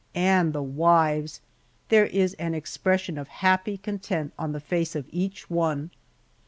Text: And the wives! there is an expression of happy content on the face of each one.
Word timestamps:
And 0.15 0.51
the 0.51 0.63
wives! 0.63 1.41
there 1.89 2.07
is 2.07 2.33
an 2.39 2.55
expression 2.55 3.19
of 3.19 3.27
happy 3.27 3.77
content 3.77 4.33
on 4.35 4.51
the 4.51 4.59
face 4.59 4.95
of 4.95 5.05
each 5.11 5.47
one. 5.47 5.91